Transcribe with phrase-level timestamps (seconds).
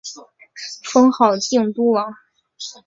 [0.83, 2.11] 封号靖都王。